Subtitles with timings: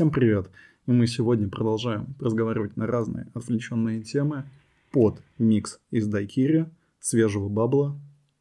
[0.00, 0.48] Всем привет!
[0.86, 4.46] И мы сегодня продолжаем разговаривать на разные отвлеченные темы
[4.92, 8.00] под микс из дайкири, свежего бабла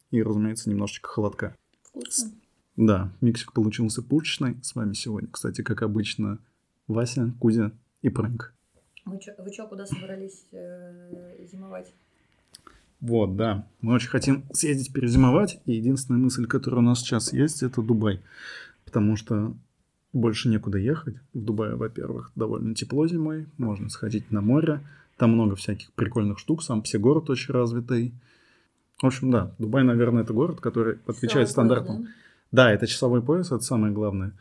[0.09, 1.53] и, разумеется, немножечко холодка.
[1.83, 2.31] Вкусно.
[2.77, 4.55] Да, миксик получился пушечный.
[4.63, 6.39] С вами сегодня, кстати, как обычно,
[6.87, 7.73] Вася, Кузя
[8.03, 8.53] и Пранк.
[9.03, 11.93] Вы чё, вы чё, куда собрались э, зимовать?
[13.01, 13.67] Вот, да.
[13.81, 15.59] Мы очень хотим съездить перезимовать.
[15.65, 18.21] И единственная мысль, которая у нас сейчас есть, это Дубай.
[18.85, 19.57] Потому что
[20.13, 21.15] больше некуда ехать.
[21.33, 23.47] В Дубае, во-первых, довольно тепло зимой.
[23.57, 24.81] Можно сходить на море.
[25.17, 26.63] Там много всяких прикольных штук.
[26.63, 28.13] Сам все город очень развитый.
[29.01, 32.07] В общем, да, Дубай, наверное, это город, который отвечает пояс, стандартам.
[32.51, 34.33] Да, это часовой пояс, это самое главное.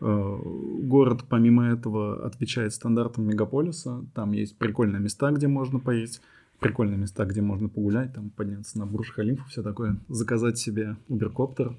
[0.00, 0.38] Э,
[0.82, 4.04] Город, помимо этого, отвечает стандартам мегаполиса.
[4.14, 6.22] Там есть прикольные места, где можно поесть,
[6.60, 9.98] прикольные места, где можно погулять, там подняться на бурж халифу, все такое.
[10.08, 11.74] Заказать себе уберкоптер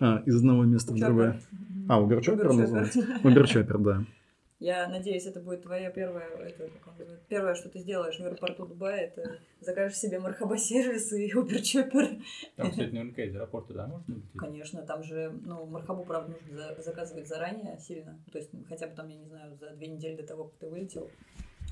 [0.00, 1.32] а, из одного места в другое.
[1.32, 1.42] Чоппер.
[1.88, 3.00] А, называется?
[3.24, 4.04] Уберчоппер, да.
[4.60, 6.68] Я надеюсь, это будет твоя первая, это,
[7.28, 12.20] первое, что ты сделаешь в аэропорту Дубая, это закажешь себе мархаба-сервис и убер-чоппер.
[12.56, 14.20] Там, кстати, наверняка из аэропорта, да, можно?
[14.36, 18.18] Конечно, там же, ну, мархабу, правда, нужно за- заказывать заранее сильно.
[18.32, 20.54] То есть, ну, хотя бы там, я не знаю, за две недели до того, как
[20.58, 21.08] ты вылетел.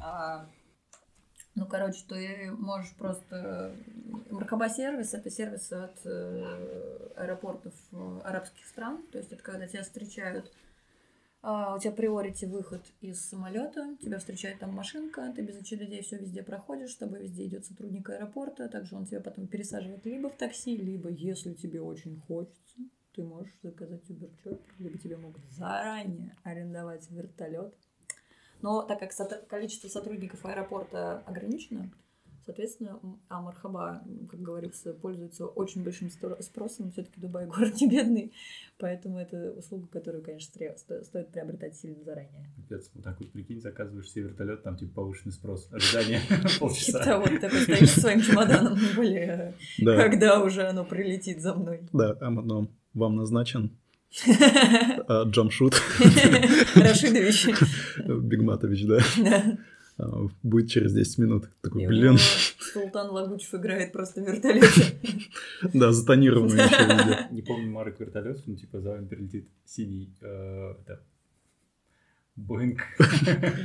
[0.00, 0.46] А,
[1.56, 3.74] ну, короче, ты можешь просто...
[4.30, 9.02] Мархаба-сервис— это сервис от э, аэропортов э, арабских стран.
[9.10, 10.52] То есть, это когда тебя встречают
[11.48, 16.18] а, у тебя приорити выход из самолета, тебя встречает там машинка, ты без очередей все
[16.18, 20.36] везде проходишь, с тобой везде идет сотрудник аэропорта, также он тебя потом пересаживает либо в
[20.36, 22.76] такси, либо, если тебе очень хочется,
[23.14, 27.72] ты можешь заказать Uber либо тебе могут заранее арендовать вертолет.
[28.62, 29.12] Но так как
[29.48, 31.90] количество сотрудников аэропорта ограничено,
[32.44, 36.90] соответственно, м, а Мархаба, м, как говорится, пользуется очень большим спросом.
[36.92, 38.32] Все-таки Дубай город не бедный,
[38.78, 42.48] поэтому это услуга, которую, конечно, стоит приобретать сильно заранее.
[42.56, 47.04] Капец, вот так вот прикинь, заказываешь себе вертолет, там типа повышенный спрос, ожидание Типа полчаса.
[47.04, 51.80] того, ты стоишь со своим чемоданом, бля, Да, когда уже оно прилетит за мной.
[51.92, 53.76] да, а потом вам назначен
[55.08, 55.74] а, Джамшут
[56.76, 57.48] Рашидович.
[58.04, 59.00] Бигматович, да.
[59.98, 61.48] А, Будет через 10 минут.
[61.62, 62.18] Такой, блин,
[62.72, 64.98] Султан Лагучев играет просто в вертолете.
[65.72, 67.34] да, затонированный еще.
[67.34, 70.74] Не помню марок вертолета, ну типа за вами прилетит синий, э,
[72.36, 72.80] Боинг.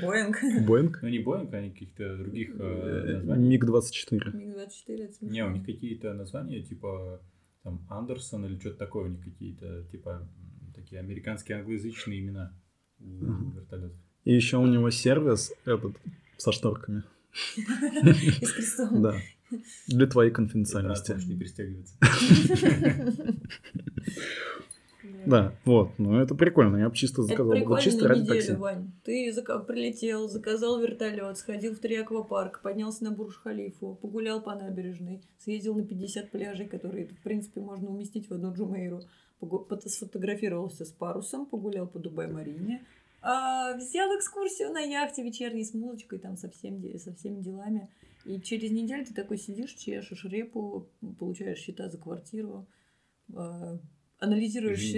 [0.02, 0.38] Боинг.
[0.66, 1.00] Боинг?
[1.02, 3.50] Ну не Боинг, а каких-то других э, названий.
[3.50, 4.34] МиГ-24.
[4.34, 7.22] МиГ-24, это Не, у них какие-то названия, типа
[7.64, 10.28] там Андерсон или что-то такое, у них какие-то, типа,
[10.74, 12.54] такие американские англоязычные имена
[13.00, 13.98] у вертолетов.
[14.26, 15.94] И еще у него сервис этот
[16.38, 17.04] со шторками.
[18.42, 19.02] И с крестом.
[19.02, 19.16] Да.
[19.88, 21.16] Для твоей конфиденциальности.
[21.28, 21.96] не пристегиваться.
[25.26, 25.92] Да, вот.
[25.98, 26.78] Ну, это прикольно.
[26.78, 27.48] Я бы чисто Это заказал.
[27.48, 28.54] Вот прикольно чисто на ради неделю, такси.
[28.54, 28.92] Вань.
[29.04, 35.22] Ты зака- прилетел, заказал вертолет, сходил в три аквапарка, поднялся на Бурж-Халифу, погулял по набережной,
[35.38, 39.02] съездил на 50 пляжей, которые, в принципе, можно уместить в одну Джумейру,
[39.40, 42.80] погу- сфотографировался с парусом, погулял по Дубай-Марине,
[43.22, 47.90] взял экскурсию на яхте вечерней с музычкой, там, со, всем, со всеми делами.
[48.26, 50.88] И через неделю ты такой сидишь, чешешь репу,
[51.20, 52.68] получаешь счета за квартиру,
[53.34, 53.80] а,
[54.20, 54.94] анализируешь...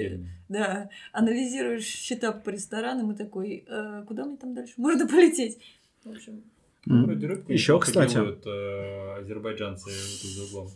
[0.49, 5.57] да, анализируешь счета по ресторанам и такой, «Э, куда мне там дальше можно полететь?
[6.03, 6.43] В общем,
[6.85, 10.71] Ну, вроде рыбку Еще, кстати- делают, э, азербайджанцы вот за углом.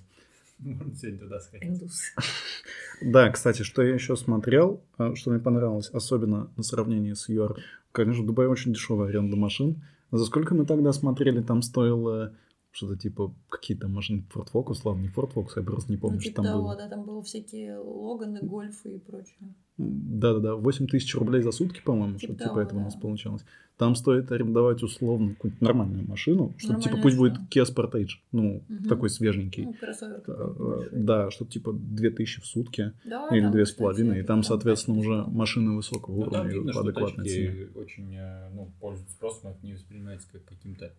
[0.60, 1.70] Можно сегодня туда сходить.
[1.70, 2.02] индус.
[3.02, 7.58] Да, кстати, что я еще смотрел, а, что мне понравилось, особенно на сравнении с ЮАР.
[7.92, 9.84] Конечно, в Дубае очень дешевая аренда машин.
[10.12, 12.34] За сколько мы тогда смотрели, там стоило
[12.72, 16.22] что-то типа какие-то машины Ford Focus, ладно, не Ford Focus, я просто не помню, Ну,
[16.22, 16.76] что типа там того, было.
[16.76, 19.54] да, там было всякие Логаны, Гольфы и прочее.
[19.78, 23.00] Да-да-да, 8 тысяч рублей за сутки, по-моему, Типа что типа того, этого у нас да.
[23.00, 23.46] получалось.
[23.78, 27.44] Там стоит арендовать условно какую-нибудь нормальную машину, что типа пусть будет что?
[27.60, 28.90] Kia Sportage, ну, Мгм.
[28.90, 29.66] такой свеженький.
[29.66, 30.90] Ну, кроссовер большой.
[30.92, 35.24] Да, что типа 2000 в сутки Да, или две с половиной, и там, соответственно, уже
[35.28, 37.68] машины высокого Ну, уровня видно, по адекватной цене.
[37.76, 40.92] очень э, ну, пользуются спросом, это не воспринимается как каким-то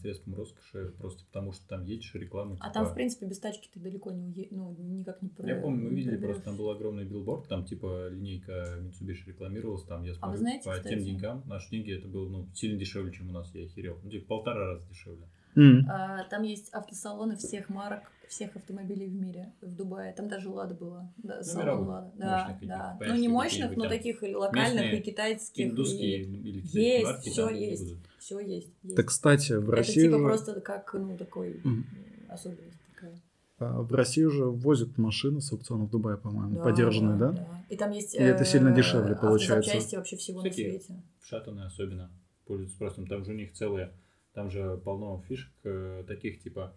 [0.00, 2.52] средством роскоши, просто потому что там едешь, реклама.
[2.60, 5.46] А типа- там, в принципе, без тачки ты далеко не уедешь, ну, никак не про-
[5.46, 10.02] Я помню, мы видели, просто там был огромный билборд, там типа линейка Mitsubishi рекламировалась, там
[10.04, 13.12] я смотрю, А знаете, по кстати- тем деньгам, наши деньги это было ну, сильно дешевле,
[13.12, 13.98] чем у нас, я охерел.
[14.02, 15.26] Ну, типа полтора раза дешевле.
[15.56, 15.86] М.
[15.88, 20.12] А, там есть автосалоны всех марок, всех автомобилей в мире, в Дубае.
[20.14, 21.12] Там даже Лада была.
[21.18, 22.12] Да, салон мировых, Лада.
[22.16, 22.98] Да, да.
[23.08, 25.66] Ну, не мощных, но там таких локальных, местные и китайских.
[25.66, 26.24] Индусские и...
[26.24, 27.82] или Есть, китайские марки всё там есть.
[27.84, 27.98] будут.
[28.18, 28.68] Все есть.
[28.82, 28.96] есть.
[28.96, 31.84] Так, кстати, в Это России типа же- просто как, ну, такой Мгм.
[32.30, 33.14] особенность такая.
[33.58, 37.46] А в Россию уже возят машины с аукциона в Дубае, по-моему, Да, подержанные, да?
[37.68, 38.14] И там есть...
[38.14, 39.58] И это сильно э, дешевле получается.
[39.58, 40.80] автозапчасти вообще всего на Всякие.
[40.80, 41.02] свете.
[41.22, 42.10] Шатаны особенно
[42.46, 43.06] пользуются спросом.
[43.06, 43.92] Там же у них целые,
[44.34, 46.72] там же полно фишек э, таких, типа,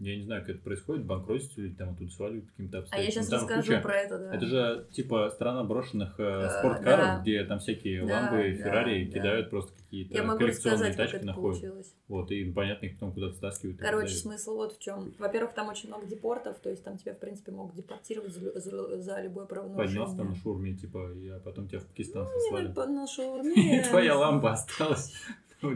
[0.00, 3.24] я не знаю, как это происходит, банкротятся люди, там оттуда сваливают каким-то А я обстоятельствам.
[3.24, 4.34] сейчас Там расскажу куча- про это, да.
[4.34, 7.20] Это же типа страна брошенных э, Э, спорткаров, да.
[7.20, 9.12] где там всякие Да, ламбы, да, феррари да.
[9.12, 11.60] кидают просто какие-то Я могу коллекционные рассказать, как тачки находят.
[11.60, 11.94] получилось.
[12.08, 13.78] Вот, и понятно, их потом куда-то стаскивают.
[13.78, 15.12] Короче, смысл вот в чем.
[15.18, 19.02] Во-первых, там очень много депортов, то есть там тебя, в принципе, могут депортировать за, за-
[19.02, 19.86] за любое правонарушение.
[20.06, 22.72] Поднялся там на шурме, типа, я потом тебя в Пакистан Ну, свалю.
[22.74, 23.84] на, на шаурме.
[23.90, 25.12] Твоя лампа осталась.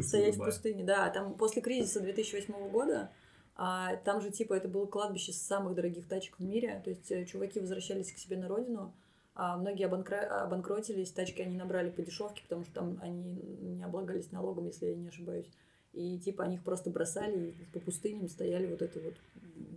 [0.02, 1.10] Стоять в пустыне, да.
[1.10, 3.10] Там после кризиса 2008 года,
[3.56, 6.80] а, там же, типа, это было кладбище самых дорогих тачек в мире.
[6.84, 8.92] То есть э, чуваки возвращались к себе на родину,
[9.34, 14.32] а многие обанкра- обанкротились, тачки они набрали по дешевке, потому что там они не облагались
[14.32, 15.46] налогом, если я не ошибаюсь.
[15.92, 19.14] И типа они их просто бросали и по пустыням стояли вот это вот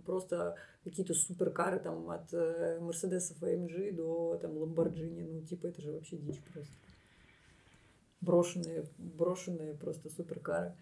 [0.04, 5.22] просто какие-то суперкары там от э, Мерседесов AMG до там Ламборджини.
[5.22, 6.72] Ну, типа, это же вообще дичь просто.
[8.24, 10.74] Брошенные, брошенные просто суперкары.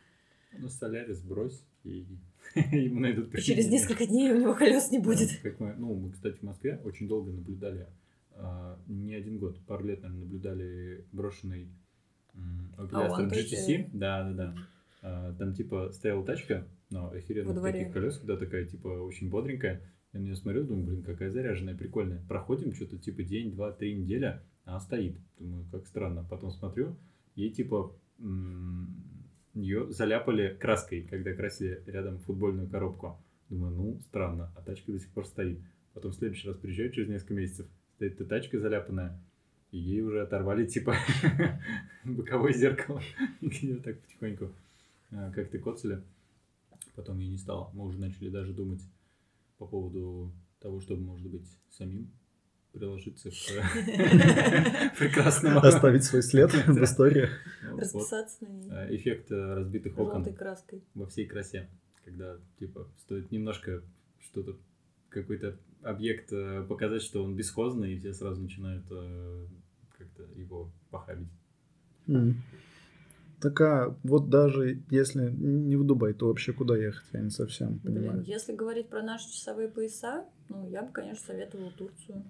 [0.59, 2.07] Ну, Солярис брось, и
[2.73, 3.71] ему найдут И через применение.
[3.81, 5.31] несколько дней у него колес не будет.
[5.43, 7.87] Как мы, ну, мы, кстати, в Москве очень долго наблюдали,
[8.35, 11.69] а, не один год, пару лет, наверное, наблюдали брошенный
[12.79, 13.87] Opel А, Astra GTC.
[13.87, 14.55] э, Да, да, да.
[15.03, 17.79] А, Там, типа, стояла тачка, но Во охеренных дворе.
[17.81, 19.81] таких колес, да, такая, типа, очень бодренькая.
[20.13, 22.23] Я на нее смотрю, думаю, блин, какая заряженная, прикольная.
[22.29, 25.17] Проходим что-то, типа, день, два, три недели, а она стоит.
[25.39, 26.27] Думаю, как странно.
[26.29, 26.97] Потом смотрю,
[27.35, 27.95] ей, типа,
[29.55, 33.19] ее заляпали краской, когда красили рядом футбольную коробку.
[33.49, 35.59] Думаю, ну, странно, а тачка до сих пор стоит.
[35.93, 39.21] Потом в следующий раз приезжаю через несколько месяцев, стоит эта тачка заляпанная,
[39.73, 40.95] и ей уже оторвали, типа,
[42.05, 43.03] боковое зеркало.
[43.41, 44.51] Ее так потихоньку
[45.11, 46.03] а, как-то коцали.
[46.95, 47.71] Потом ей не стало.
[47.75, 48.83] Мы уже начали даже думать
[49.59, 52.11] по поводу того, чтобы, может быть, самим
[52.73, 53.35] приложиться к
[54.99, 55.59] прекрасному.
[55.61, 57.29] Оставить свой след в истории.
[57.77, 60.83] Расписаться на ней э, Эффект э, разбитых окон краской.
[60.95, 61.69] во всей красе,
[62.05, 63.83] когда типа стоит немножко
[64.21, 64.57] что-то
[65.11, 69.47] какой-то объект э, показать, что он бесхозный, и все сразу начинают э,
[69.99, 71.29] как-то его похабить.
[73.41, 77.05] Так а вот даже если не в Дубай, то вообще куда ехать?
[77.13, 78.25] Я не совсем Блин, понимаю.
[78.25, 82.23] если говорить про наши часовые пояса, ну, я бы, конечно, советовала Турцию.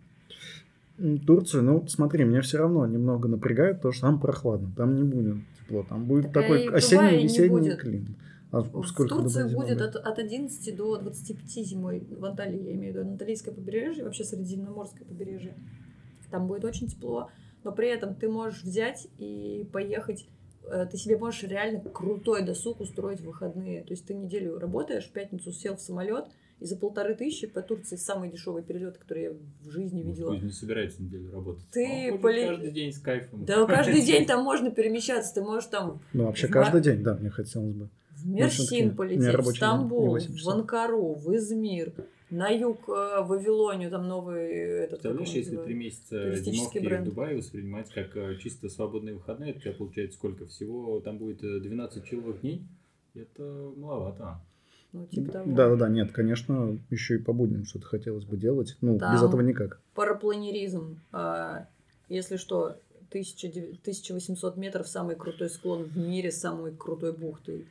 [1.27, 5.39] Турцию, ну смотри, меня все равно немного напрягает то, что там прохладно, там не будет
[5.59, 7.81] тепло, там будет Так, и такой в Дубае осенний не весенний будет.
[7.81, 8.17] климат.
[8.53, 12.97] А В Турции будет от, от 11 до 25 зимой в Анталии, я имею в
[12.99, 15.57] виду Анталийское побережье, вообще Средиземноморское побережье.
[16.31, 17.31] Там будет очень тепло,
[17.65, 20.27] но при этом ты можешь взять и поехать,
[20.71, 23.83] э, ты себе можешь реально крутой досуг устроить в выходные.
[23.85, 26.27] То есть ты неделю работаешь, в пятницу сел в самолет,
[26.63, 29.33] и за полторы тысячи по Турции самый дешевый перелет, который я
[29.63, 30.31] в жизни видела.
[30.31, 31.65] Пусть не собирается неделю работать.
[31.73, 33.45] Ты ходит поле- каждый день с кайфом.
[33.45, 37.31] Да каждый день там можно перемещаться, ты можешь там Ну вообще каждый день, да, мне
[37.31, 37.89] хотелось бы.
[38.17, 40.49] в Мерсин полететь, в Стамбул, 8 в.
[40.49, 41.93] Анкару, в Измир,
[42.31, 47.03] на юг, э, в Вавилонию, там новый этот, Представляешь, если три месяца зимовки бренд.
[47.07, 50.47] в Дубае воспринимать как э, чисто свободные выходные, это у тебя получается сколько?
[50.47, 52.63] Всего там будет э, 12 чиловых дней?
[53.15, 53.43] Это
[53.77, 54.41] маловато.
[54.93, 55.53] Ну, типа того.
[55.53, 58.77] Да, да, да, нет, конечно, еще и по будням что-то хотелось бы делать.
[58.83, 59.81] Ну, без Там- этого никак.
[59.95, 60.99] Парапланеризм.
[61.13, 61.67] а,
[62.09, 62.77] Если что,
[63.11, 67.67] 1900 1800 метров, самый крутой склон в мире, с самой крутой бухтой.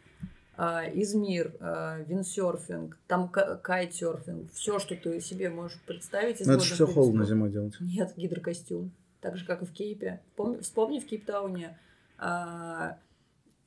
[0.57, 6.43] А, Измир, а, виндсерфинг, там ка- кайтсерфинг, все, что ты себе можешь представить.
[6.45, 7.75] Но это все холодно зимой делать.
[7.79, 8.91] Нет, гидрокостюм.
[9.21, 10.21] Так же, как и в Кейпе.
[10.35, 11.77] Пом- Вспомни, в Кейптауне
[12.17, 12.97] а,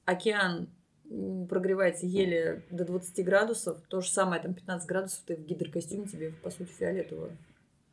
[0.05, 0.69] океан
[1.49, 3.79] прогревается еле до 20 градусов.
[3.89, 7.31] То же самое, там 15 градусов, ты в гидрокостюме, тебе, по сути, фиолетово.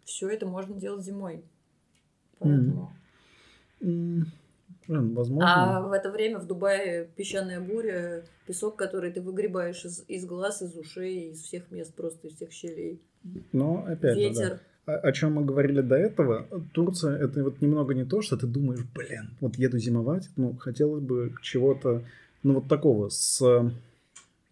[0.06, 1.44] Все это можно делать зимой.
[2.40, 2.92] Поэтому...
[3.82, 4.26] М,
[4.88, 5.78] блин, возможно.
[5.78, 10.62] А в это время в Дубае песчаная буря, песок, который ты выгребаешь из, из глаз,
[10.62, 13.02] из ушей, из всех мест, просто из всех щелей.
[13.52, 14.60] Но опять же, да.
[14.86, 18.48] О, о чем мы говорили до этого, Турция это вот немного не то, что ты
[18.48, 22.04] думаешь, блин, вот еду зимовать, ну, хотелось бы чего-то,
[22.44, 23.42] ну, вот такого, с...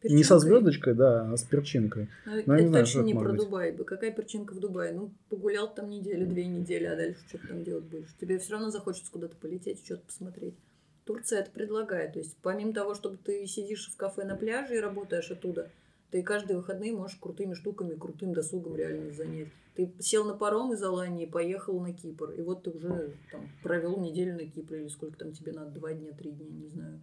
[0.01, 0.39] Не со Перчинкой.
[0.39, 2.07] звездочкой, да, а с перчинкой.
[2.25, 3.41] Ну, Ну, я не это знаю, точно не про быть.
[3.41, 3.77] Дубай.
[3.83, 4.93] Какая перчинка в Дубае?
[4.93, 8.15] Ну, погулял там неделю, две недели, а дальше что ты там делать будешь?
[8.17, 10.55] Тебе все равно захочется куда-то полететь, что-то посмотреть.
[11.03, 12.13] Турция это предлагает.
[12.13, 15.69] То есть, помимо того, чтобы ты сидишь в кафе на пляже и работаешь оттуда,
[16.11, 19.49] ты каждые выходные можешь крутыми штуками, крутым досугом реально занять.
[19.75, 23.97] Ты сел на паром из Алании, поехал на Кипр, и вот ты уже там провел
[23.99, 26.99] неделю на Кипре, или сколько там тебе надо, два дня, три дня, не знаю.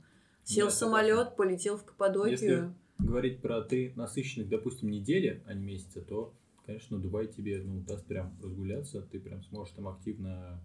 [0.46, 2.30] Сел в самолет, полетел в Каппадокию.
[2.30, 6.32] Если говорить про три насыщенных, допустим, недели, а не месяца, то,
[6.64, 10.60] конечно, Дубай тебе ну, даст прям разгуляться, ты прям сможешь там активно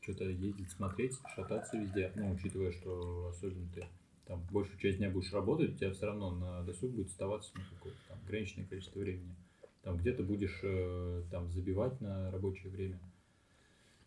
[0.00, 2.10] что-то ездить, смотреть, шататься везде.
[2.16, 3.86] Ну, учитывая, что особенно ты
[4.26, 7.62] там большую часть дня будешь работать, у тебя все равно на досуг будет оставаться ну,
[7.76, 9.36] какое-то там ограниченное количество времени.
[9.82, 12.98] Там где-то будешь э, там забивать на рабочее время.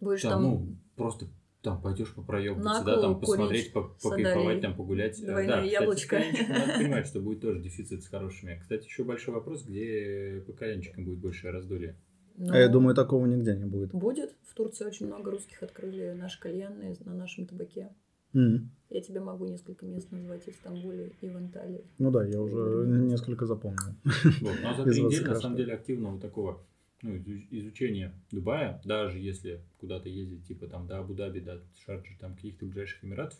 [0.01, 1.27] Будешь Там, там, ну, просто
[1.63, 5.19] там пойдешь попроебываться, да, там посмотреть, по- садарей, там погулять.
[5.21, 6.21] Э, двойное да, кстати, яблочко.
[6.49, 8.59] надо понимать, что будет тоже дефицит с хорошими.
[8.61, 11.95] Кстати, еще большой вопрос, где по кальянчикам будет большее раздолье.
[12.35, 13.91] ну, А я думаю, такого нигде не будет.
[13.93, 14.35] Будет.
[14.43, 17.95] В Турции очень много русских открыли наши кальянные на нашем табаке.
[18.33, 18.71] М.
[18.89, 21.85] Я тебе могу несколько мест назвать и в Стамбуле, и в Анталии.
[21.97, 23.95] Ну да, я уже несколько запомнил.
[24.03, 24.53] Вот.
[24.61, 26.61] Ну, а за три недели, на самом деле, активного такого
[27.03, 32.33] ну, изу- изучения Дубая, даже если куда-то ездить, типа там до Абу-Даби, до Шарджи, там
[32.35, 33.39] каких-то ближайших Эмиратов,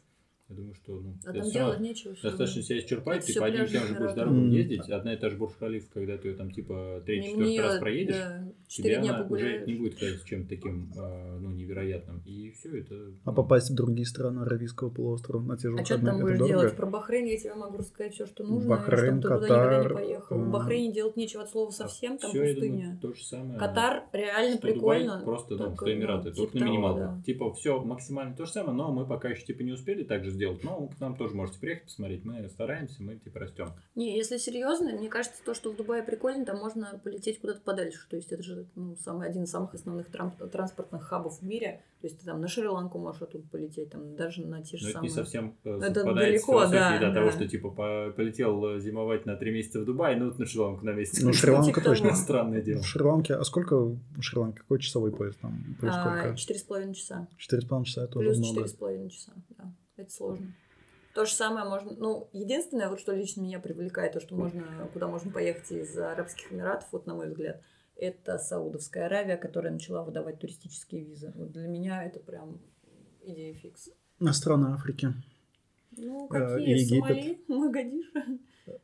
[0.49, 2.13] я думаю, что ну, А там делать нечего.
[2.21, 4.51] достаточно себя исчерпать, ты всё по одним тем же будешь дорогам Мгм.
[4.51, 8.51] ездить, одна и та же Бурж-Халиф, когда ты ее там типа третий-четвертый раз проедешь, да,
[8.67, 12.21] четыре тебе дня она уже не будет казаться чем-то таким э, ну, невероятным.
[12.25, 12.95] И все это...
[12.95, 16.19] А ну, попасть в другие страны Аравийского полуострова на те же А что ты там
[16.19, 16.59] будешь дорого?
[16.59, 16.75] делать?
[16.75, 19.93] Про Бахрейн я тебе могу рассказать все, что нужно, Бахрейн, чтобы ты туда никогда не
[19.93, 20.37] поехал.
[20.37, 22.55] В Бахрейне делать нечего от слова а совсем, там пустыня.
[22.59, 23.59] думаю, то же самое.
[23.59, 25.23] Катар реально что Дубай прикольно.
[25.23, 27.23] просто, ну, что Эмираты, ну, только типа на минималку.
[27.23, 30.32] Типа, все максимально то же самое, но мы пока еще, типа, не успели так же
[30.33, 30.63] сделать.
[30.63, 32.25] Но к нам тоже можете приехать, посмотреть.
[32.25, 33.73] Мы стараемся, мы, типа, растем.
[33.95, 38.07] Не, если серьезно, мне кажется, то, что в Дубае прикольно, там можно полететь куда-то подальше.
[38.09, 41.81] То есть это же ну, самый, один из самых основных трам- транспортных хабов в мире.
[42.01, 44.89] То есть ты там на Шри-Ланку можешь оттуда полететь, там даже на те же Но
[44.89, 45.09] это самые...
[45.09, 49.37] не совсем э, Это далеко, да, да, того, что, типа, по- полетел э, зимовать на
[49.37, 51.21] три месяца в Дубай, ну, вот на Шри-Ланку на месяц.
[51.21, 52.13] Ну, Шри-Ланка Типа точно.
[52.13, 52.81] Странное дело.
[52.81, 54.59] В Шри-Ланке, а сколько в Шри-Ланке?
[54.59, 55.63] Какой часовой поезд там?
[55.79, 56.35] Плюс А?
[56.35, 57.27] Четыре с половиной часа.
[57.37, 58.53] Четыре с половиной часа это тоже Плюс много.
[58.53, 59.73] четыре с половиной часа, да.
[60.03, 60.53] Это сложно.
[61.13, 61.91] То же самое можно...
[61.95, 66.51] Ну, единственное, вот что лично меня привлекает, то, что можно, куда можно поехать из Арабских
[66.51, 67.61] Эмиратов, вот на мой взгляд,
[67.95, 71.31] это Саудовская Аравия, которая начала выдавать туристические визы.
[71.35, 72.59] Вот для меня это прям
[73.21, 73.89] идея фикс.
[74.19, 75.13] На страны Африки.
[75.95, 76.79] Ну, Э, какие?
[76.79, 77.07] Египет.
[77.07, 78.25] Сомали, Магадиша.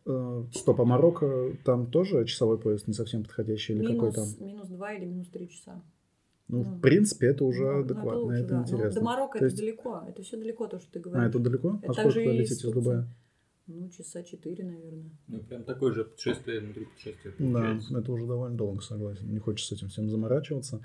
[0.06, 4.48] Э, Стоп, а Марокко там тоже часовой поезд не совсем подходящий или какой Минус, там?
[4.48, 5.82] минус два или минус три часа.
[6.50, 8.56] Ну, ну, в принципе, это уже Ну, ну, адекватно, лучше, это да.
[8.58, 8.92] Ну, интересно.
[9.00, 10.04] до Марокко То это есть- далеко.
[10.08, 11.24] Это все далеко, то, что ты говоришь.
[11.26, 11.80] А, это далеко?
[11.84, 13.08] Это а сколько же туда и лететь из Дубая?
[13.68, 15.12] Ну, часа четыре, наверное.
[15.28, 17.98] Ну, прям такое же путешествие внутри путешествия Да, получается.
[18.00, 19.32] это уже довольно долго, согласен.
[19.32, 20.82] Не хочется с этим всем заморачиваться.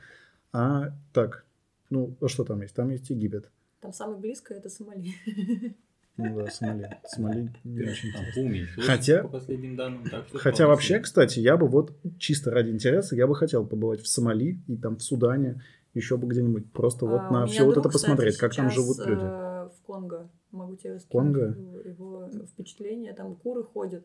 [0.53, 1.47] А, так,
[1.89, 2.75] ну, а что там есть?
[2.75, 3.51] Там есть Египет.
[3.81, 5.13] Там самое близкое это Сомали.
[6.17, 6.97] Ну да, Сомали.
[7.07, 8.83] Сомали не очень интересно.
[8.83, 10.05] Хотя- по последним данным.
[10.09, 14.01] Так что Хотя вообще, кстати, я бы вот чисто ради интереса, я бы хотел побывать
[14.01, 16.71] в Сомали и там в Судане, еще бы где-нибудь.
[16.73, 19.23] Просто вот А, на все вот друг, это посмотреть, кстати, как там живут люди.
[19.25, 20.31] э, В Конго.
[20.53, 21.47] Могу тебе скинуть Конго?
[21.85, 23.13] его впечатление.
[23.13, 24.05] Там куры ходят,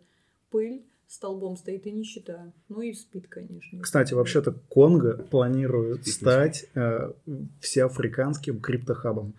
[0.50, 2.52] пыль столбом стоит и нищета.
[2.70, 3.82] Ну и спит, конечно.
[3.82, 7.12] Кстати, вообще-то Конго планирует Спит стать э,
[7.62, 9.34] всеафриканским криптохабом.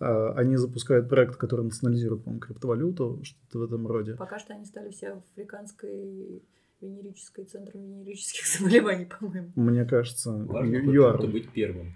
[0.00, 4.14] Э, они запускают проект, который национализирует, по-моему, криптовалюту, что-то в этом роде.
[4.14, 6.42] Пока что они стали все африканской
[6.80, 9.50] венерической, центром венерических заболеваний, по-моему.
[9.56, 11.26] Мне кажется, Важно ЮАР.
[11.26, 11.92] быть первым.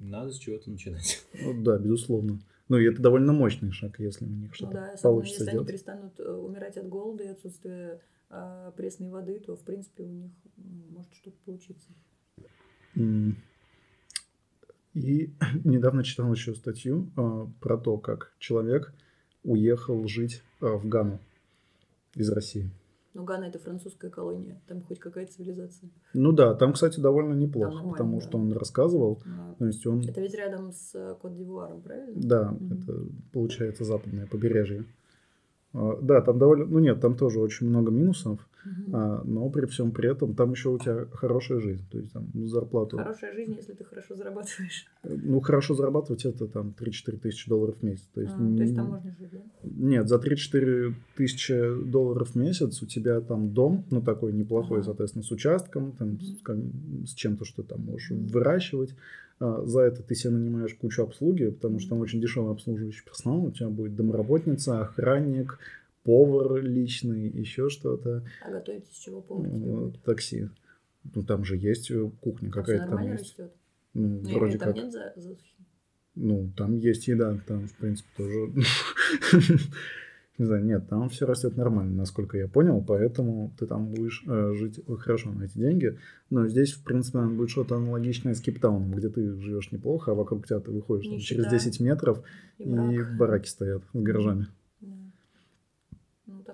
[0.00, 1.24] Надо с чего-то начинать.
[1.40, 2.40] Ну Да, безусловно.
[2.68, 5.50] Ну, и это довольно мощный шаг, если у них Ну что-то да, особенно получится если
[5.50, 5.68] они сделать.
[5.68, 10.32] перестанут э, умирать от голода и отсутствия э, пресной воды, то, в принципе, у них
[10.90, 11.90] может что-то получиться.
[12.96, 13.36] М.
[14.94, 15.30] И
[15.64, 18.92] недавно читал еще статью э, про то, как человек
[19.42, 21.18] уехал жить э, в Гану
[22.14, 22.70] из России.
[23.12, 25.88] Но Гана это французская колония, там хоть какая-то цивилизация.
[26.14, 28.26] Ну да, там, кстати, довольно неплохо, нормально, потому да.
[28.26, 29.22] что он рассказывал.
[29.24, 32.12] А, То есть он, Это ведь рядом с э, Кот-д'Ивуаром, правильно?
[32.16, 32.72] да, Мгм.
[32.72, 32.98] это
[33.32, 34.84] получается западное побережье.
[35.74, 38.48] А, Да, там довольно, ну нет, там тоже очень много минусов,
[38.92, 42.28] А, но при всем при этом там еще у тебя хорошая жизнь, то есть там
[42.32, 44.86] ну, зарплату, Хорошая жизнь, если ты хорошо зарабатываешь.
[45.02, 48.74] ну хорошо зарабатывать это там 3-4 тысячи долларов в месяц, то есть, А, то есть
[48.76, 49.38] там можно жить, да?
[49.62, 51.54] Нет, за 3-4 тысячи
[51.84, 54.86] долларов в месяц у тебя там дом, ну такой неплохой, Ага.
[54.86, 56.20] соответственно, с участком, там, Мгм.
[57.06, 58.26] с, с чем-то, что там можешь Мгм.
[58.28, 58.94] выращивать.
[59.40, 63.44] А, за это ты себе нанимаешь кучу обслуги, потому что там очень дешевый обслуживающий персонал.
[63.44, 65.58] У тебя будет домработница, охранник,
[66.04, 70.02] повар личный, еще что-то, А готовить из чего будет?
[70.02, 70.48] такси.
[71.14, 73.38] Ну там же есть э, кухня какая-то там есть.
[73.38, 73.52] растет?
[73.94, 74.76] Ну, я вроде там как.
[74.76, 75.12] нет за-?
[76.16, 78.52] Ну, там есть еда, там, в принципе, тоже...
[80.36, 84.52] Не знаю, нет, там все растет нормально, насколько я понял, поэтому ты там будешь э,
[84.54, 85.96] жить хорошо на эти деньги.
[86.28, 90.48] Но здесь, в принципе, будет что-то аналогичное с Кейптауном, где ты живешь неплохо, а вокруг
[90.48, 91.64] тебя ты выходишь там, через Нищета.
[91.64, 92.22] 10 метров,
[92.58, 94.40] И и бараки стоят с гаражами.
[94.40, 94.48] Да.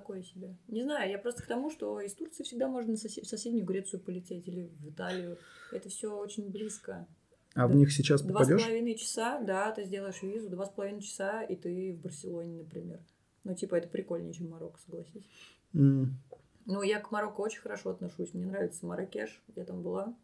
[0.01, 0.55] Такое себе.
[0.67, 4.47] Не знаю, я просто к тому, что из Турции всегда можно в соседнюю Грецию полететь
[4.47, 5.37] или в Италию.
[5.71, 7.07] Это все очень близко.
[7.53, 8.59] А в них сейчас Два попадешь?
[8.61, 12.63] с половиной часа, да, ты сделаешь визу, два с половиной часа, и ты в Барселоне,
[12.63, 12.99] например.
[13.43, 15.29] Ну, типа, это прикольнее, чем Марокко, согласись.
[15.75, 16.17] М,
[16.65, 18.33] Ну, я к Марокко очень хорошо отношусь.
[18.33, 20.15] Мне нравится Маракеш, я там была.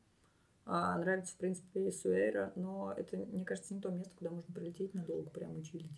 [0.66, 4.54] А, нравится, в принципе, и Суэйра, но это, мне кажется, не то место, куда можно
[4.54, 5.92] прилететь надолго прямо и чилить.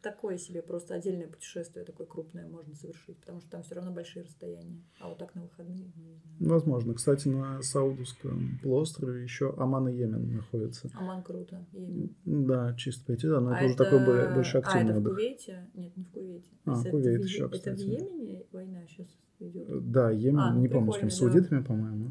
[0.00, 4.24] Такое себе просто отдельное путешествие такое крупное можно совершить, потому что там все равно большие
[4.24, 4.82] расстояния.
[5.00, 6.36] А вот так на выходные, ну, не знаю.
[6.40, 6.94] Возможно.
[6.94, 10.90] Кстати, на Саудовском полуострове еще Оман и Йемен находятся.
[10.94, 11.66] Оман круто.
[11.72, 12.14] Йемен.
[12.24, 15.04] Да, чисто пойти, да, но А это уже такой больше а, активный это в.
[15.04, 15.70] Кувейте?
[15.74, 16.48] Нет, не в Кувейте.
[16.64, 17.82] А, Кувейт это еще, Е- Это в кстати.
[17.82, 19.08] Йемене война сейчас
[19.40, 19.90] идет?
[19.92, 21.18] Да, Йемен, А, ну, не помню, с кем, с да.
[21.18, 22.10] саудитами, по-моему.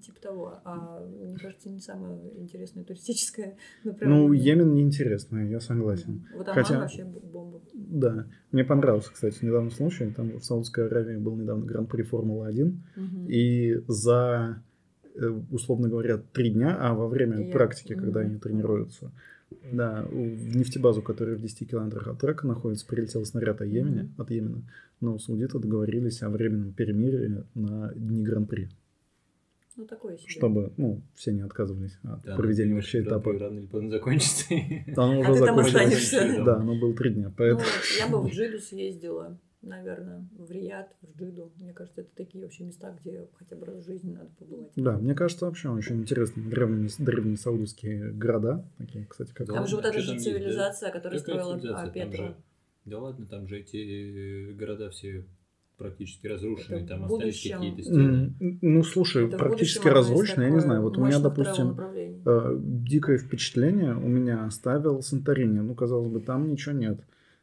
[0.00, 0.60] Типа того.
[0.64, 4.26] А мне кажется, не самое интересное туристическое направление.
[4.28, 6.26] Ну, Йемен неинтересно, я согласен.
[6.34, 7.60] Вот Оман Хотя- вообще бомба.
[7.74, 10.10] Да, мне понравился, кстати, недавно случай.
[10.10, 12.76] Там в Саудовской Аравии был недавно Гран-при Формулы-1.
[12.96, 13.26] Мгм.
[13.28, 14.62] И за,
[15.14, 18.30] э, условно говоря, три дня, а во время Я- практики, когда Мгм.
[18.30, 19.12] они тренируются,
[19.72, 24.14] да, в нефтебазу, которая в 10 километрах от трека находится, прилетел снаряд от Йемена, Мгм.
[24.18, 24.62] от Йемена.
[25.00, 28.68] Но саудиты договорились о временном перемирии на дни Гран-при,
[29.76, 30.28] Ну, такое себе.
[30.28, 33.44] чтобы, ну, все не отказывались от Да, проведения ну, вообще Гран-при этапа.
[33.44, 34.44] Рано или поздно закончится.
[34.96, 36.42] Оно уже А ты там останешься.
[36.44, 37.62] Да, оно было три дня, Ну, поэтому...
[37.98, 41.52] я бы в Джиду съездила, наверное, в Риад, в Джиду.
[41.56, 44.72] Мне кажется, это такие вообще места, где хотя бы раз в жизни надо побывать.
[44.76, 49.46] Да, мне кажется, вообще очень интересные древние, древние саудовские города, такие, кстати, как...
[49.46, 50.32] Да Там же вот эта же там есть, да?
[50.32, 52.36] цивилизация, которую Какая строила а, Петра.
[52.86, 55.24] Да ладно, там же эти э, города все
[55.80, 58.34] практически разрушены, Это там остались какие-то стены.
[58.60, 60.82] Ну, слушай, Это практически разрушено, я не знаю.
[60.82, 61.76] Вот у меня, допустим,
[62.26, 65.60] э, дикое впечатление у меня оставил Санторини.
[65.60, 67.00] Ну, казалось бы, там ничего нет.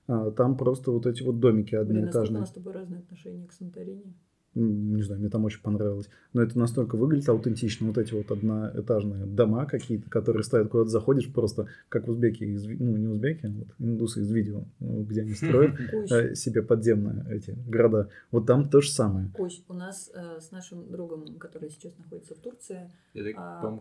[0.08, 2.39] А, Там просто вот эти вот домики Блин, насколько у одноэтажные.
[2.39, 4.13] нас с тобой разные отношения к Санторини.
[4.58, 6.10] Не знаю, мне там очень понравилось.
[6.34, 7.88] Но это настолько выглядит аутентично.
[7.88, 12.98] Вот эти вот одноэтажные дома какие-то, которые стоят, куда-то заходишь просто, как узбеки, из, ну,
[12.98, 15.80] не узбеки, а вот индусы из видео, ну, где они строят
[16.12, 18.10] э, себе подземные эти города.
[18.32, 19.30] Вот там то же самое.
[19.34, 23.80] Кусь, у нас э, с нашим другом, который сейчас находится в Турции, Это, А.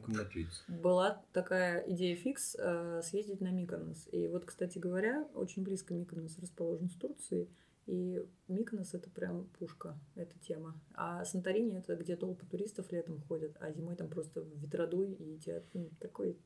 [0.68, 4.08] была такая идея фикс э, съездить на Миконос.
[4.12, 7.48] И вот, кстати говоря, очень близко Миконос расположен с Турцией.
[7.86, 10.74] И Миконос это прям пушка, эта тема.
[10.94, 15.62] А Санторини это где толпы туристов летом ходят, а зимой там просто ветродуй и тебя
[15.72, 16.36] ну, такой...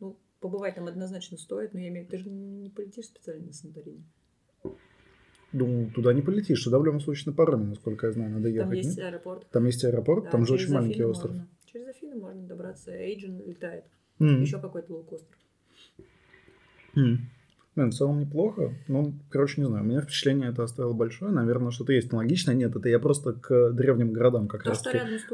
[0.00, 3.46] Ну, побывать там однозначно стоит, но я имею в виду, ты же не полетишь специально
[3.46, 4.04] на Санторини.
[5.52, 8.68] Ну, туда не полетишь, туда в любом случае на пароме, насколько я знаю, надо ехать.
[8.68, 9.06] Там есть нет?
[9.06, 9.50] аэропорт.
[9.50, 11.30] Там есть аэропорт, Да, там же очень маленький Афины остров.
[11.32, 11.48] можно.
[11.66, 12.92] Через Афины можно добраться.
[12.92, 13.84] Эйджин летает.
[14.20, 14.42] М.
[14.42, 15.36] Еще какой-то лоукостер.
[16.96, 17.30] М.
[17.78, 18.74] Блин, в целом неплохо.
[18.88, 19.84] Ну, короче, не знаю.
[19.84, 21.30] У меня впечатление это оставило большое.
[21.30, 22.56] Наверное, что-то есть аналогичное.
[22.56, 24.82] Нет, это я просто к древним городам как раз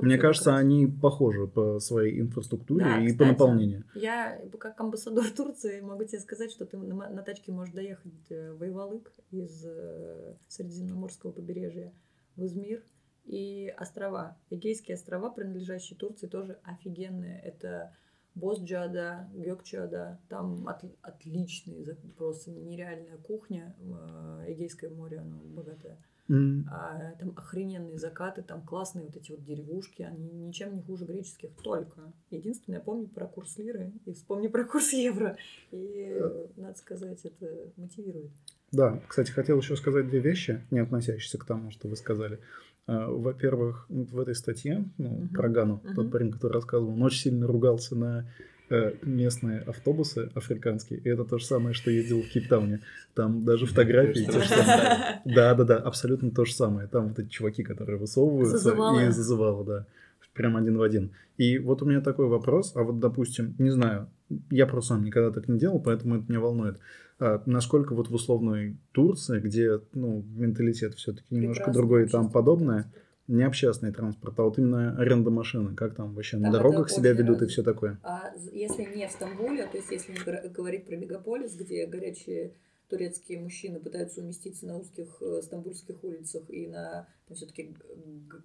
[0.03, 0.61] Мне кажется, раз.
[0.61, 3.29] они похожи по своей инфраструктуре Да, и по кстати.
[3.31, 3.85] наполнению.
[3.95, 8.53] Я, как амбассадор Турции, могу тебе сказать, что ты на, на тачке можешь доехать э,
[8.53, 11.95] в Айвалык из э, Средиземноморского побережья
[12.37, 12.83] в Измир
[13.25, 14.37] и острова.
[14.51, 17.41] Эгейские острова, принадлежащие Турции, тоже офигенные.
[17.41, 17.95] Это
[18.35, 20.19] Босджада, Гёкчада.
[20.29, 23.75] Там от- отличные, просто нереальная кухня.
[23.81, 25.99] Э, Эгейское море, оно богатое.
[26.29, 26.67] М.
[26.71, 31.51] А, там охрененные закаты, там классные вот эти вот деревушки, они ничем не хуже греческих,
[31.63, 32.13] только.
[32.31, 35.37] Единственное, помни про курс лиры и вспомни про курс евро.
[35.71, 38.31] И, э, надо сказать, это мотивирует.
[38.73, 42.41] Да, кстати, хотел еще сказать две вещи, не относящиеся к тому, что вы сказали.
[42.87, 45.29] А, Во-первых, в этой статье ну, Мгм.
[45.29, 46.11] про Гану, тот Мгм.
[46.11, 48.27] парень, который рассказывал, он очень сильно ругался на
[48.71, 50.99] э, местные автобусы африканские.
[51.01, 52.81] И это то же самое, что ездил в Кейптауне.
[53.15, 54.25] Там даже фотографии.
[54.25, 55.21] То те же самые.
[55.27, 56.89] Да, да, да, абсолютно то же самое.
[56.89, 59.05] Там вот эти чуваки, которые высовываются Зазывалы.
[59.07, 59.87] и зазывало, да.
[60.33, 61.13] Прям один в один.
[61.37, 64.09] И вот у меня такой вопрос, а вот, допустим, не знаю,
[64.51, 66.79] я просто сам никогда так не делал, поэтому это меня волнует.
[67.19, 72.93] А насколько вот в условной Турции, где, ну, менталитет все-таки немножко другой и там подобное,
[73.27, 76.95] не общественный транспорт, а вот именно аренда машины, как там вообще на Там дорогах это
[76.95, 77.53] себя ведут и развито.
[77.53, 77.99] все такое.
[78.03, 82.53] А если не в Стамбуле, то есть если не говорить про мегаполис, где горячие
[82.89, 87.75] турецкие мужчины пытаются уместиться на узких э, стамбульских улицах и на все-таки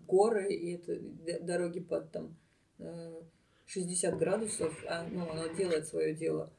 [0.07, 0.97] горы и это
[1.43, 2.35] дороги под там
[2.79, 3.21] э,
[3.67, 6.51] 60 градусов, а, ну, оно делает свое дело.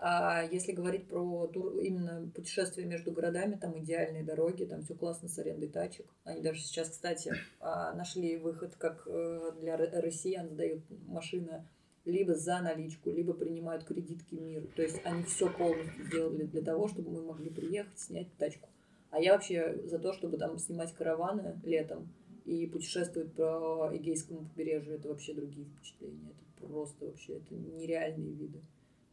[0.00, 5.28] А если говорить про тур, именно путешествия между городами, там идеальные дороги, там все классно
[5.28, 6.06] с арендой тачек.
[6.24, 11.64] Они даже сейчас, кстати, а, нашли выход, как э, для ро- россиян сдают машины
[12.04, 14.66] либо за наличку, либо принимают кредитки мир.
[14.76, 18.68] То есть они все полностью сделали для того, чтобы мы могли приехать, снять тачку.
[19.10, 22.08] А я вообще за то, чтобы там снимать караваны летом
[22.44, 24.94] и путешествовать по Эгейскому побережью.
[24.94, 26.32] Это вообще другие впечатления.
[26.56, 28.60] Это просто вообще, это нереальные виды.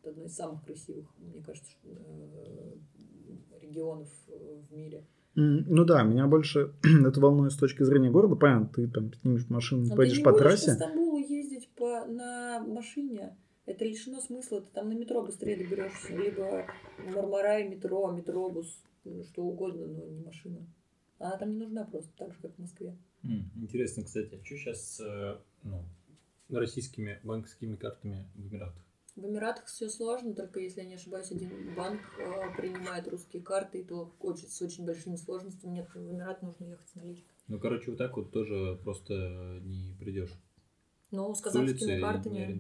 [0.05, 2.75] Это одно из самых красивых, мне кажется, что, э,
[3.59, 5.03] регионов э, в мире.
[5.33, 6.75] Ну да, меня больше
[7.07, 8.35] это волнует с точки зрения города.
[8.35, 10.67] Понятно, ты там снимешь машину, Но поедешь ты не по трассе.
[10.67, 13.35] по Стамбулу ездить по, на машине.
[13.65, 14.61] Это лишено смысла.
[14.61, 16.15] Ты там на метро быстрее доберешься.
[16.15, 16.67] Либо
[16.99, 20.67] Мармарай, метро, метробус, ну, что угодно, но не машина.
[21.17, 22.95] Она там не нужна просто, так же, как в Москве.
[23.55, 25.83] Интересно, кстати, а что сейчас с ну,
[26.49, 28.84] российскими банковскими картами в Эмиратах?
[29.15, 33.80] В Эмиратах все сложно, только если я не ошибаюсь, один банк э, принимает русские карты,
[33.80, 35.71] и то очень, с очень большими сложностями.
[35.71, 37.32] Нет, в Эмират нужно ехать с наличкой.
[37.47, 39.13] Ну, короче, вот так вот тоже просто
[39.63, 40.34] не придешь.
[41.12, 42.60] Но с казахскими картами,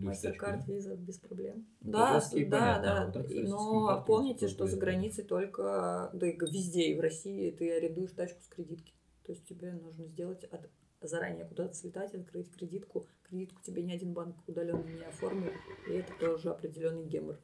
[0.65, 0.73] да?
[0.73, 1.67] виза без проблем.
[1.81, 3.05] Ну, Да, да, понятно, да.
[3.19, 7.69] вот Но картами помните, что за границей только, да и везде, и в России, ты
[7.75, 8.93] арендуешь тачку с кредитки.
[9.25, 10.69] То есть тебе нужно сделать от-
[11.07, 13.05] заранее куда-то слетать, открыть кредитку.
[13.29, 15.53] Кредитку тебе ни один банк удаленно не оформит,
[15.87, 17.39] и это тоже определенный гемор.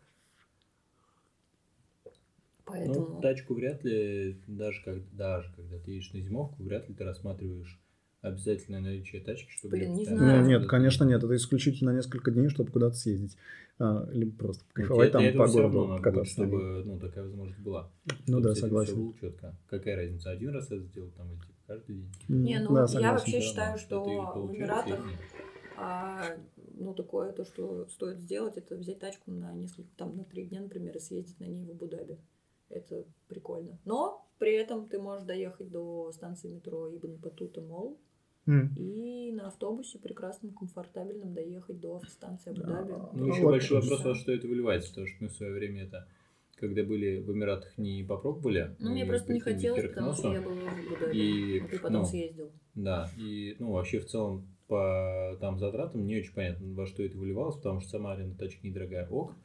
[2.65, 3.15] Поэтому...
[3.15, 7.03] Ну, тачку вряд ли, даже, как, даже когда ты едешь на зимовку, вряд ли ты
[7.03, 7.79] рассматриваешь
[8.21, 9.77] обязательное наличие тачки, чтобы...
[9.77, 10.41] Блин, не знаю.
[10.41, 11.23] Ну, нет, конечно, нет.
[11.23, 13.35] Это исключительно на несколько дней, чтобы куда-то съездить.
[13.79, 17.91] А, либо просто Ну, кайфовать там по городу, надо будет, чтобы ну, такая возможность была.
[18.27, 18.95] Ну Чтобы да, согласен.
[18.95, 19.57] было четко.
[19.67, 22.11] Какая разница, один раз это сделал там или каждый день?
[22.27, 24.03] Не, ну да, я вообще считаю, что
[24.35, 25.05] в Эмиратах.
[25.77, 26.37] А,
[26.75, 30.61] ну, такое то, что стоит сделать, это взять тачку на несколько, там, на три дня,
[30.61, 32.19] например, и съездить на ней в Абу-Даби.
[32.69, 33.79] Это прикольно.
[33.83, 37.97] Но при этом ты можешь доехать до станции метро Ибн Батута Мол
[38.45, 38.73] М.
[38.77, 42.91] и на автобусе прекрасном, комфортабельном доехать до автостанции Абу-Даби.
[42.91, 43.09] Да.
[43.13, 46.07] Ну, еще большой вопрос, во что это выливается, потому что мы в свое время это,
[46.61, 48.75] когда были в Эмиратах, не попробовали.
[48.79, 51.17] Ну, мне просто не хотелось, потому что я была в Абу-Даби.
[51.17, 52.51] И, а ты потом ну, съездил.
[52.75, 57.17] Да, и, ну, вообще в целом по там затратам не очень понятно, во что это
[57.17, 59.05] выливалось, потому что сама аренда тачки недорогая.
[59.09, 59.35] Ок,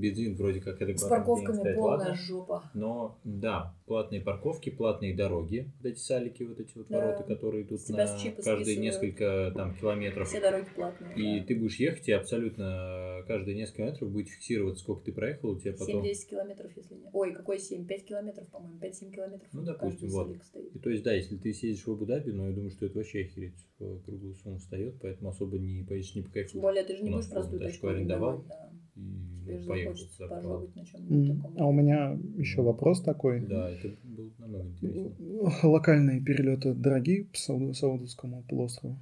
[0.00, 2.14] бензин вроде как это С парковками полная ладно.
[2.14, 2.70] жопа.
[2.74, 6.98] Но, да, платные парковки, платные дороги, вот эти салики, вот эти вот Да.
[6.98, 8.78] ворота, которые идут на каждые списывают.
[8.78, 10.28] несколько там километров.
[10.28, 11.14] Все дороги платные.
[11.16, 11.46] И да.
[11.46, 15.72] ты будешь ехать, и абсолютно каждые несколько километров будет фиксироваться, сколько ты проехал, у тебя
[15.72, 16.02] потом...
[16.02, 17.08] 7-10 километров, если не...
[17.12, 17.86] Ой, какой 7?
[17.86, 18.78] 5 километров, по-моему.
[18.78, 19.48] 5-7 километров.
[19.52, 20.36] Ну, допустим, вот.
[20.74, 23.20] И то есть, да, если ты съездишь в Абу-Даби, но я думаю, что это вообще
[23.22, 26.62] охереть в круглую сумму встает, поэтому особо не поедешь, не Тем покайфуешь.
[26.62, 28.30] более, ты же не будешь простую тачку арендовал.
[28.40, 28.70] арендовать, да.
[28.96, 29.19] И
[29.50, 31.54] Тебе же захочется на чем-нибудь таком.
[31.62, 33.40] А у меня еще вопрос такой.
[33.40, 35.50] Да, это было намного интереснее.
[35.62, 38.96] Локальные перелеты дорогие по Сауд- Саудовскому полуострову?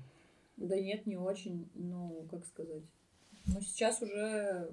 [0.56, 1.68] Да нет, не очень.
[1.74, 2.82] Ну, как сказать.
[3.46, 4.68] Ну, сейчас уже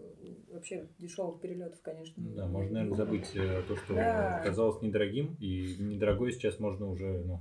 [0.52, 2.22] вообще дешевых перелетов, конечно.
[2.36, 4.42] Да, можно, наверное, забыть э, то, что Да.
[4.44, 7.40] казалось недорогим, и недорогое сейчас можно уже, ну,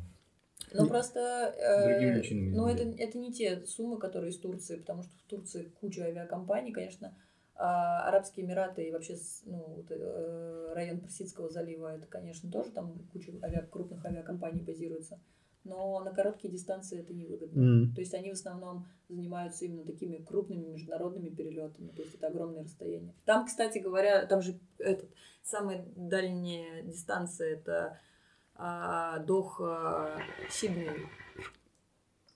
[0.72, 1.20] Ну, просто...
[1.58, 6.04] э, ну, это, это не те суммы, которые из Турции, потому что в Турции куча
[6.04, 7.16] авиакомпаний, конечно.
[7.56, 12.98] А Арабские Эмираты и вообще ну, вот, э, район Персидского залива, это, конечно, тоже там
[13.12, 15.20] куча авиа- крупных авиакомпаний базируется.
[15.62, 17.60] Но на короткие дистанции это невыгодно.
[17.60, 17.94] М.
[17.94, 22.64] То есть они в основном занимаются именно такими крупными международными перелетами, то есть это огромные
[22.64, 23.14] расстояния.
[23.24, 25.08] Там, кстати говоря, там же этот,
[25.42, 27.98] самая дальняя дистанция это
[28.56, 30.90] а, Доха Сидней.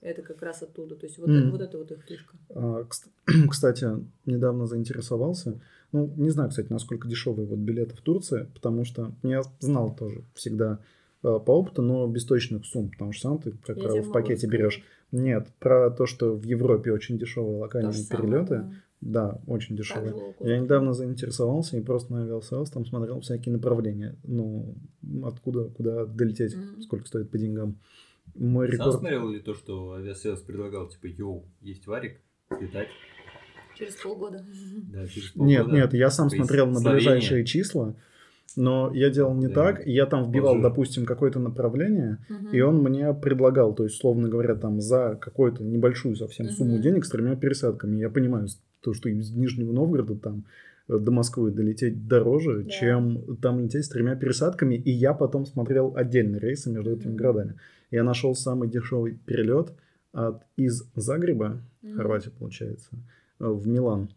[0.01, 0.95] Это как раз оттуда.
[0.95, 2.37] То есть вот, это, вот это вот их фишка.
[2.55, 3.09] А, кст-
[3.49, 3.85] Кстати,
[4.25, 5.59] недавно заинтересовался.
[5.91, 10.23] Ну, не знаю, кстати, насколько дешевые вот билеты в Турции, потому что я знал тоже
[10.35, 10.79] всегда
[11.23, 14.11] э, по опыту, но без точных сумм, потому что сам ты, как Я правило, в
[14.11, 14.53] пакете сказать.
[14.53, 14.83] берешь.
[15.11, 18.71] Нет, про то, что в Европе очень дешевые То локальные же самое, перелеты, да.
[19.01, 20.35] да, очень дешевые.
[20.39, 22.39] Я недавно заинтересовался и просто на
[22.71, 24.15] там смотрел всякие направления.
[24.23, 24.75] Ну,
[25.25, 26.83] откуда, куда долететь, Мгм.
[26.83, 27.79] сколько стоит по деньгам.
[28.35, 28.99] Мой Сам рекорд...
[28.99, 32.19] смотрел ли то, что Aviasales предлагал, типа, йоу, есть варик,
[32.57, 32.87] слетать,
[33.77, 34.43] Через полгода.
[34.91, 35.77] да, через Нет, полгода.
[35.77, 36.95] нет, я сам есть смотрел на Словения.
[36.97, 37.95] ближайшие числа,
[38.55, 39.53] но я делал не Да.
[39.53, 39.87] так.
[39.87, 40.63] Я там вбивал, Тоже.
[40.63, 42.49] допустим, какое-то направление, Мгм.
[42.51, 46.81] и он мне предлагал, то есть, условно говоря, там за какую-то небольшую совсем сумму Мгм.
[46.81, 47.99] денег с тремя пересадками.
[47.99, 48.47] Я понимаю,
[48.81, 50.45] то, что из Нижнего Новгорода там
[50.87, 52.69] э, до Москвы долететь дороже, Да.
[52.69, 57.55] чем там лететь с тремя пересадками, и я потом смотрел отдельные рейсы между этими городами.
[57.91, 59.73] Я нашел самый дешевый перелет
[60.11, 61.95] от из Загреба, Мгм.
[61.95, 62.89] Хорватия, получается,
[63.39, 64.09] э, в Милан.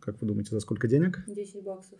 [0.00, 1.22] Как вы думаете, за сколько денег?
[1.26, 1.98] 10 баксов.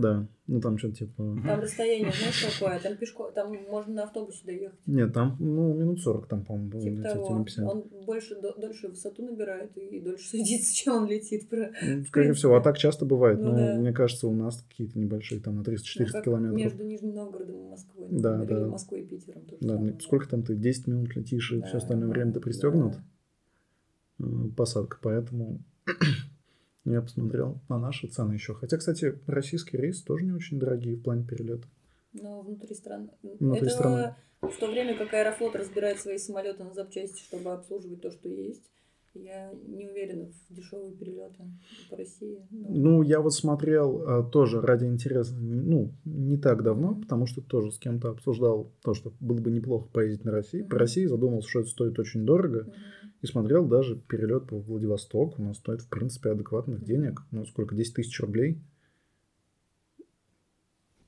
[0.00, 1.12] Да, ну там что-то типа...
[1.46, 2.78] Там расстояние, знаешь, какое?
[2.80, 4.78] Там пешко, там можно на автобусе доехать.
[4.86, 7.36] Нет, там, ну, минут 40 там, по-моему, было Типа того.
[7.36, 7.64] или 50.
[7.66, 11.48] Он больше, до- дольше высоту набирает и дольше садится, чем он летит.
[11.48, 11.70] Про...
[11.86, 13.38] Ну, скорее всего, а так часто бывает.
[13.40, 13.74] Ну но да.
[13.78, 16.58] мне кажется, у нас какие-то небольшие, там на 300-400 Ну, как километров.
[16.60, 18.08] Между Нижним Новгородом и Москвой.
[18.10, 18.70] Да, например, или да.
[18.72, 19.42] Москвой и Питером.
[19.44, 19.92] То же Да, самое.
[19.92, 22.44] ну, сколько там ты, 10 минут летишь, и Да, все остальное время ты да.
[22.44, 22.94] пристегнут?
[24.18, 24.24] Э,
[24.56, 25.60] Посадка, поэтому
[26.84, 28.54] я посмотрел на наши цены еще.
[28.54, 31.66] Хотя, кстати, российские рейсы тоже не очень дорогие в плане перелета.
[32.12, 33.10] Но внутри страны.
[33.22, 34.14] Внутри Это страны.
[34.42, 38.64] в то время, как Аэрофлот разбирает свои самолеты на запчасти, чтобы обслуживать то, что есть,
[39.14, 41.44] я не уверена в дешевые перелеты
[41.88, 42.46] по России.
[42.50, 47.40] Ну, Ну, я вот смотрел э, тоже ради интереса, ну, не так давно, потому что
[47.42, 50.62] тоже с кем-то обсуждал то, что было бы неплохо поездить на России.
[50.62, 50.78] По Мгм.
[50.78, 52.62] России задумался, что это стоит очень дорого.
[52.64, 52.74] мгм.
[53.22, 55.38] И смотрел даже перелет по Владивосток.
[55.38, 57.22] У нас стоит, в принципе, адекватных денег.
[57.30, 57.74] Ну, сколько?
[57.74, 58.58] 10 тысяч рублей?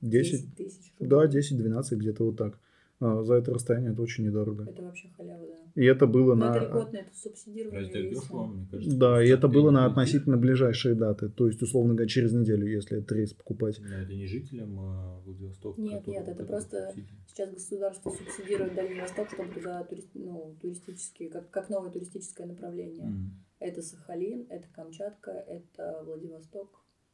[0.01, 0.55] 10?
[0.55, 1.41] тысяч Да, рублей.
[1.41, 2.59] 10-12, где-то вот так.
[3.03, 4.63] А, за это расстояние это очень недорого.
[4.63, 5.81] Это вообще халява, да.
[5.81, 6.55] И это было Но на...
[6.55, 8.09] это это субсидирование.
[8.09, 8.97] Дешево, мне кажется?
[8.97, 11.27] Да, и это было на относительно ближайшие даты.
[11.27, 13.81] То есть, условно говоря, через неделю, если этот рейс покупать.
[13.81, 15.81] Но это не жителям а, Владивостока.
[15.81, 17.09] Нет, нет, это просто- субсидии.
[17.27, 23.07] Сейчас государство субсидирует Дальний Восток, чтобы туда тури- ну, туристические, как, как новое туристическое направление.
[23.07, 23.43] Мгм.
[23.59, 26.69] Это Сахалин, это Камчатка, это Владивосток.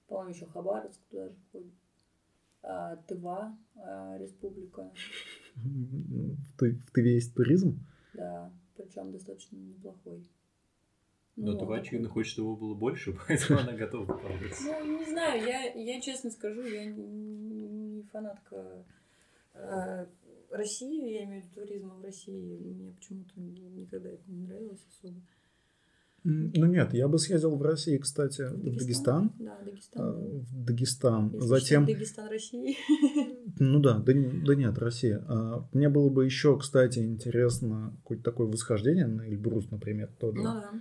[0.08, 1.74] По-моему, еще Хабаровск туда же входит.
[3.08, 4.92] Тыва а, республика,
[5.56, 7.80] В Ты- в Тыве есть туризм?
[8.14, 10.28] да, причем достаточно неплохой.
[11.36, 11.80] Но Ну, Тува, такой.
[11.82, 14.64] очевидно, хочет, чтобы его было больше, поэтому она готова вкладываться.
[14.64, 18.86] Ну, не знаю, я, я честно скажу, я не, не фанатка
[19.54, 20.06] э,
[20.52, 22.58] России, я имею в виду туризма в России.
[22.58, 25.22] Мне почему-то никогда это не нравилось особо.
[26.24, 29.32] Ну нет, я бы съездил в России, кстати, в Дагестан.
[29.40, 30.02] Да, Дагестан.
[30.02, 30.12] а.
[30.14, 31.32] В Дагестан.
[31.34, 32.78] Если Затем, Дагестан России.
[33.60, 35.24] ну да, да, да нет, Россия.
[35.28, 40.44] А, Мне было бы еще, кстати, интересно какое-то такое восхождение на Эльбрус, например, тот Ну
[40.44, 40.72] да,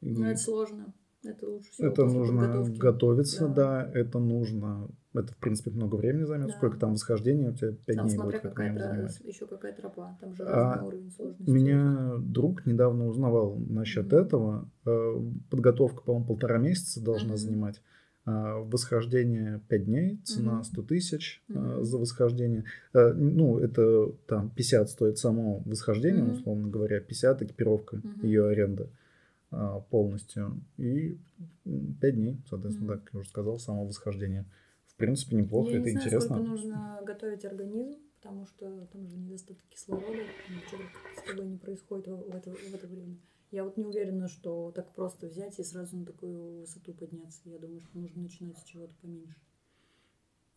[0.00, 0.94] И но это сложно.
[1.24, 2.78] Это лучше всего это нужно подготовки.
[2.78, 3.54] готовиться, Да.
[3.54, 3.90] да.
[3.92, 6.48] это нужно, это в принципе много времени займет.
[6.48, 6.54] Да.
[6.54, 7.72] Сколько там восхождений у тебя?
[7.86, 9.20] Пять Там дней смотря будет, как какая минимум, тропа, занимать.
[9.34, 10.18] еще какая тропа.
[10.20, 11.50] Там же А, уровень сложности.
[11.50, 14.20] Меня друг недавно узнавал насчет Мгм.
[14.22, 14.68] этого.
[14.86, 17.38] Э, Подготовка, по-моему, полтора месяца должна Мгм.
[17.38, 17.82] занимать.
[18.24, 20.64] А, Восхождение 5 дней, цена Мгм.
[20.64, 21.84] 100 тысяч Мгм.
[21.84, 22.64] за восхождение.
[22.92, 26.32] Э, Ну, это там 50 стоит само восхождение, Мгм.
[26.32, 28.20] условно говоря, 50 экипировка, Мгм.
[28.22, 28.88] ее аренда
[29.90, 30.60] полностью.
[30.76, 31.16] И
[32.00, 32.96] 5 дней, соответственно, Мгм.
[32.98, 34.44] да, как я уже сказал, само восхождение.
[34.98, 36.36] Принципе, неплохо, я это не знаю, интересно.
[36.36, 40.82] сколько нужно готовить организм, потому что там же недостаток кислорода, ничего
[41.16, 43.16] с тобой не происходит в, это, в это время.
[43.50, 47.40] Я вот не уверена, что так просто взять и сразу на такую высоту подняться.
[47.46, 49.36] Я думаю, что нужно начинать с чего-то поменьше.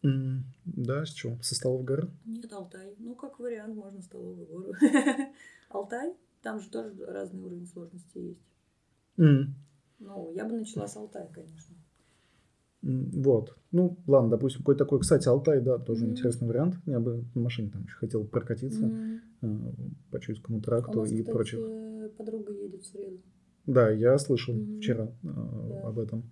[0.04, 1.38] М, Да, с чего?
[1.42, 2.10] Со столов гор?
[2.26, 2.96] Нет, Алтай.
[2.98, 4.74] Ну, как вариант, можно столовую гору.
[5.70, 8.42] Алтай, там же тоже разный уровень сложности есть.
[9.18, 9.56] М.
[10.00, 11.76] Ну, я бы начала с Алтая, конечно.
[12.82, 13.56] Вот.
[13.72, 15.00] Ну, ладно, допустим, какой такой.
[15.00, 16.12] Кстати, Алтай, да, тоже Мгм.
[16.14, 16.76] интересный вариант.
[16.86, 18.92] Я бы на машине там еще хотел прокатиться
[19.42, 19.48] э,
[20.10, 21.60] по Чуйскому У тракту нас, и кстати, прочих.
[22.18, 23.18] подруга едет в среду.
[23.68, 24.78] Да, я слышал Мгм.
[24.80, 26.24] вчера э, об этом.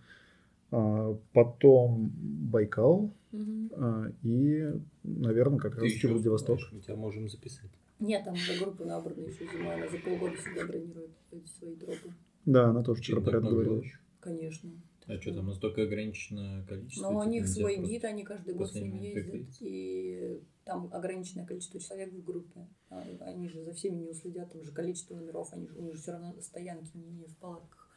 [0.71, 2.11] А, потом
[2.51, 3.71] Байкал Мгм.
[3.75, 4.71] а, и,
[5.03, 6.55] наверное, как Ты раз еще Владивосток.
[6.57, 7.69] успеваешь, Мы тебя можем записать.
[7.99, 9.75] Нет, там уже группа набрана еще зимой.
[9.75, 12.09] Она за полгода всегда бронирует эти свои дропы.
[12.45, 13.83] Да, она тоже вчера порядок много говорила.
[14.19, 14.69] Конечно.
[15.09, 17.09] А что, там настолько ограниченное количество?
[17.09, 19.57] Но у типа них свой гид, они каждый год с ним ездят.
[19.59, 22.67] И там ограниченное количество человек в группе.
[22.89, 25.95] А Они же за всеми не уследят, там же количество номеров, они же, у них
[25.95, 27.89] же все равно стоянки не в палатках.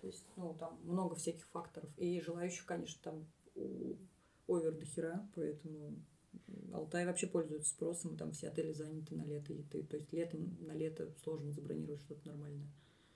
[0.00, 1.90] То есть, ну, там много всяких факторов.
[1.98, 3.26] И желающих, конечно, там
[4.46, 5.96] овер до хера, поэтому
[6.72, 9.52] Алтай вообще пользуется спросом, и там все отели заняты на лето.
[9.52, 12.68] И ты, то есть летом на лето сложно забронировать что-то нормальное.